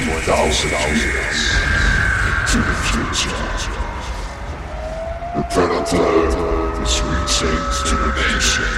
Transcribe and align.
20,000 0.00 0.70
years 0.96 1.40
into 2.24 2.58
the 2.64 2.76
future. 2.88 3.36
The 5.36 5.42
predator 5.52 6.14
is 6.80 6.94
reaching 7.04 7.60
to 7.84 7.94
the 8.00 8.10
nation. 8.16 8.72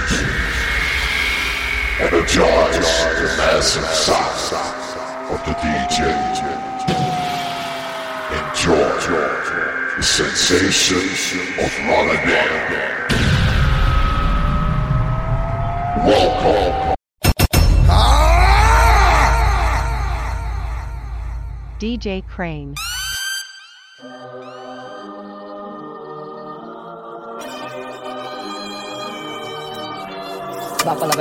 Energize 2.01 2.75
the 2.75 3.27
massive 3.37 3.87
sound 3.87 4.51
of 5.31 5.39
the 5.45 5.53
DJ. 5.63 5.97
Enjoy 8.35 8.89
the 9.95 10.03
sensation 10.03 11.05
of 11.63 11.71
Ramadan. 11.87 12.83
Welcome. 16.05 16.82
DJ 21.83 22.23
Krane. 22.31 22.71
Depan 30.79 31.11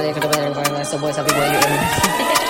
yang 0.70 0.86
sebuah 0.86 1.10
sapi 1.18 1.30
boy 1.34 1.50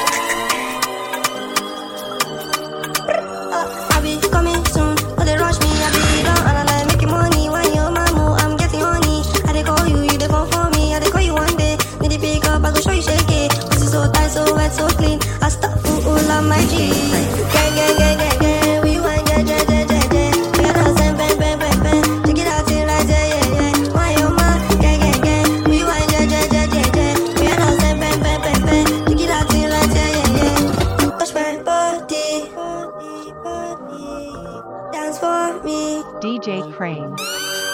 DJ 36.22 36.62
Krane. 36.72 37.18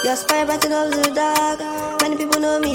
Your 0.05 0.17
the 0.89 1.13
dark. 1.15 2.01
Many 2.01 2.17
people 2.17 2.41
know 2.41 2.59
me. 2.59 2.73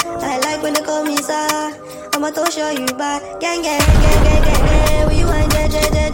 I 0.00 0.40
like 0.40 0.62
when 0.62 0.72
they 0.72 0.80
call 0.80 1.04
me 1.04 1.14
sir. 1.18 1.76
I'ma 2.14 2.30
show 2.50 2.70
you 2.70 2.86
back. 2.96 3.20
Gang 3.38 3.60
gang 3.60 3.80
gang 3.80 4.24
gang 4.24 4.42
gang 4.42 4.64
gang. 4.64 5.26
Want 5.28 5.52
yeah 5.52 5.68
yeah 5.68 5.88
yeah 5.92 6.09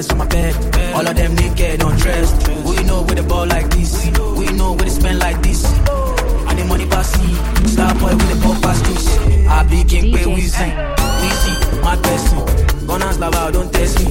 Ten 0.00 0.08
girls 0.08 0.18
my 0.18 0.26
bed, 0.26 0.94
all 0.94 1.06
of 1.06 1.14
them 1.14 1.34
naked, 1.34 1.82
undressed. 1.82 2.48
We 2.64 2.82
know 2.84 3.02
with 3.02 3.16
the 3.16 3.22
ball 3.22 3.46
like 3.46 3.68
this, 3.68 3.92
we 4.38 4.46
know 4.56 4.72
with 4.72 4.84
the 4.84 4.90
spend 4.90 5.18
like 5.18 5.42
this. 5.42 5.64
And 6.48 6.58
the 6.58 6.64
money 6.64 6.86
pass 6.86 7.12
see, 7.12 7.34
star 7.68 7.92
boy 8.00 8.16
with 8.16 8.30
the 8.32 8.40
ball 8.40 8.56
pass 8.62 8.80
juice. 8.80 9.08
I 9.46 9.62
be 9.64 9.84
king 9.84 10.12
pay 10.12 10.24
DJ 10.24 10.36
Weezy, 10.36 10.56
Krane. 10.56 10.96
Weezy, 11.20 11.82
my 11.82 11.96
person. 11.96 12.86
Gunners 12.86 13.18
love 13.18 13.34
out, 13.34 13.52
don't 13.52 13.72
test 13.72 13.98
me. 14.00 14.06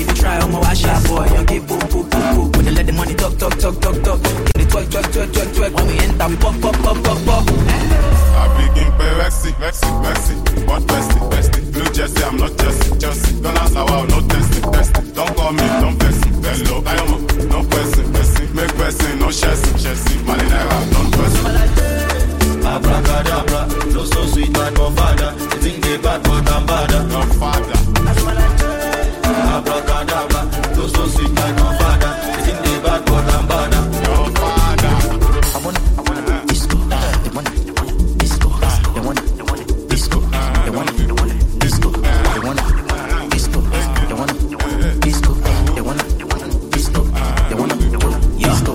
If 0.00 0.08
you 0.08 0.14
try, 0.14 0.38
I'm 0.38 0.54
a 0.54 0.58
wash 0.58 0.84
out 0.84 1.06
boy. 1.06 1.26
You 1.30 1.44
get 1.44 1.68
boom, 1.68 1.78
boom, 1.86 2.10
boom, 2.10 2.34
boom. 2.34 2.52
When 2.52 2.64
they 2.64 2.72
let 2.72 2.86
the 2.86 2.92
money 2.92 3.14
talk, 3.14 3.38
talk, 3.38 3.54
talk, 3.58 3.78
talk, 3.80 4.02
talk. 4.02 4.20
Get 4.22 4.58
the 4.58 4.66
twerk, 4.66 4.86
twerk, 4.90 5.06
twerk, 5.14 5.30
twerk, 5.30 5.50
twerk. 5.54 5.72
When 5.74 5.86
we 5.86 5.98
enter, 6.02 6.28
we 6.28 6.36
pop, 6.42 6.60
pop, 6.60 6.74
pop, 6.82 6.98
pop, 7.04 7.18
pop. 7.24 7.44
I 7.46 8.44
begin 8.58 8.90
pay 8.98 9.12
Rexy, 9.22 9.52
Rexy, 9.62 9.86
Rexy. 10.02 10.66
What 10.66 10.82
bestie, 10.82 11.30
bestie? 11.30 11.72
Blue 11.72 11.86
Jersey, 11.94 12.24
I'm 12.24 12.36
not 12.36 12.58
Jersey, 12.58 12.98
Jersey. 12.98 13.40
Don't 13.40 13.56
ask 13.56 13.74
how, 13.74 14.07
They 26.08 26.14
bad, 26.14 26.22
but 26.24 26.48
I'm 26.48 26.64
badder. 26.64 27.02
Your 27.12 27.26
father. 27.36 27.76
Abracadabra, 29.54 30.42
so 30.88 31.06
sweet 31.08 31.32
like 31.34 31.54
my 31.56 31.76
father. 31.78 32.12
You 32.32 32.40
think 32.44 32.58
they 32.64 32.78
bad, 32.80 33.04
badder. 33.48 33.82
Your 34.06 34.24
father. 34.40 34.92
I 35.52 35.60
wanna, 35.64 35.80
disco. 36.46 36.78
They 36.78 37.30
wanna, 37.36 37.50
they 37.50 37.74
disco. 38.16 38.48
They 38.48 39.00
wanna, 39.00 39.20
they 39.20 39.44
disco. 39.88 40.18
They 40.20 40.70
wanna, 40.70 40.92
they 40.92 41.04
disco. 41.58 41.90
They 41.90 42.40
wanna, 42.40 42.62
disco. 43.28 43.60
They 43.60 44.14
wanna, 44.14 44.32
they 44.32 44.98
disco. 45.00 45.32
They 45.74 45.82
wanna, 45.82 46.04
they 46.04 46.68
disco. 46.70 47.02
They 47.48 47.54
wanna, 47.54 47.74
they 47.74 47.90
disco. 48.38 48.72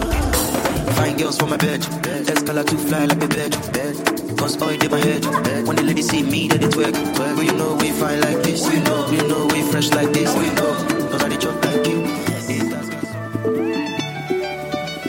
Fine 0.94 1.18
girls 1.18 1.38
for 1.40 1.48
my 1.48 1.58
bed. 1.58 1.82
Escala 1.82 2.64
too 2.64 2.78
fly 2.78 3.06
like 3.06 3.24
a 3.24 3.28
bed. 3.28 4.23
Cause 4.44 4.62
oil 4.62 4.72
in 4.72 4.92
my 4.92 5.00
head. 5.00 5.24
When 5.66 5.78
the 5.78 5.84
ladies 5.84 6.10
see 6.10 6.22
me, 6.22 6.50
they 6.50 6.58
twerk. 6.58 6.92
But 7.16 7.46
you 7.46 7.54
know 7.54 7.76
we 7.76 7.92
fine 7.92 8.20
like 8.20 8.44
this. 8.44 8.68
We 8.70 8.78
know, 8.82 9.08
we 9.10 9.16
know 9.26 9.46
we 9.48 9.62
fresh 9.72 9.90
like 9.92 10.12
this. 10.12 10.36
We 10.36 10.48
know. 10.48 10.74
Cause 11.10 11.24
I 11.24 11.30
dey 11.30 11.38
chop 11.38 11.64
like 11.64 11.88
you. 11.88 12.04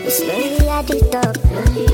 Slowly 0.08 0.68
I 0.68 0.82
did 0.82 1.14
up. 1.16 1.93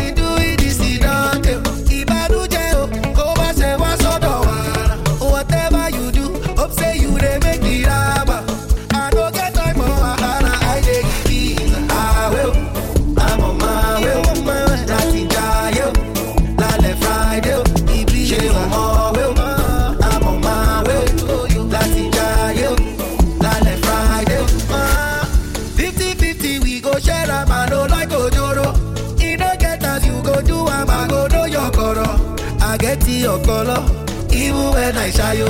I 32.71 32.77
get 32.77 33.05
your 33.05 33.37
color, 33.43 33.83
even 34.31 34.71
when 34.71 34.95
I 34.95 35.09
shy. 35.11 35.43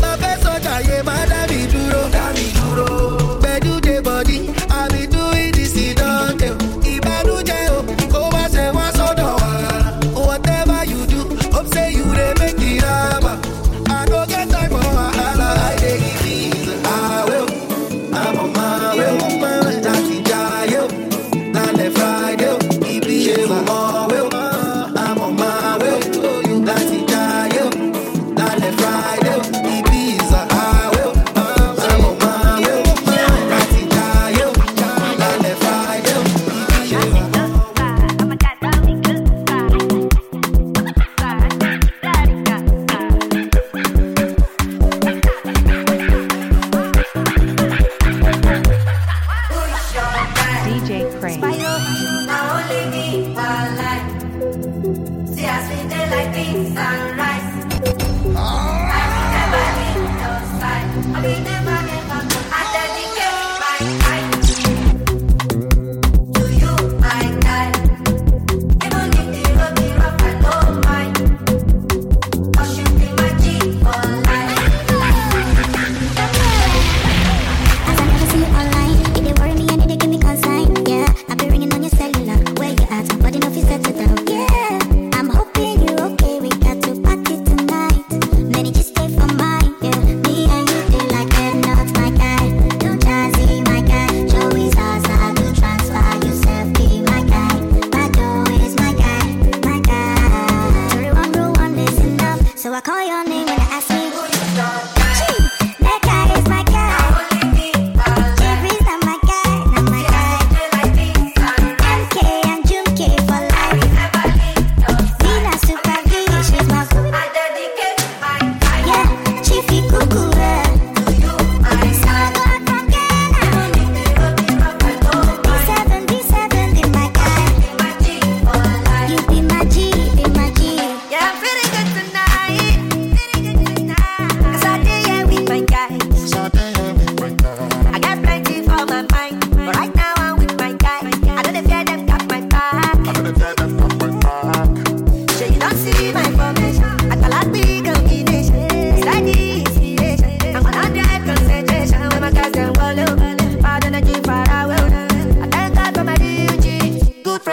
Bàbá 0.00 0.30
sọ́jà 0.42 0.74
yé 0.88 1.02
má 1.02 1.16
dá 1.30 1.40
mi 1.50 1.66
dúró. 1.72 2.02
Dá 2.14 2.24
mi 2.34 2.46
dúró. 2.56 3.19
dance 55.50 55.68
with 55.68 55.90
like 55.90 56.10
light 56.10 56.32
beats. 56.32 57.19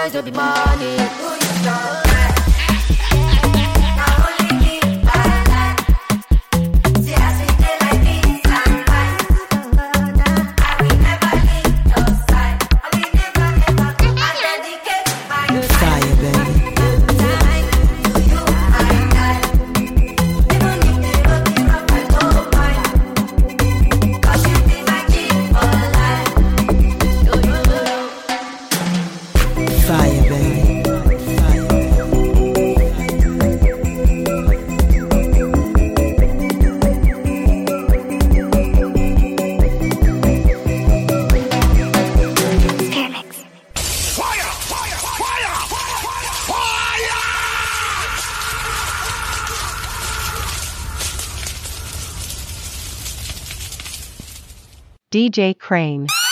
rise 0.08 0.16
up 0.16 0.24
the 0.24 0.32
morning. 0.32 1.37
DJ 55.18 55.58
Krane. 55.58 56.27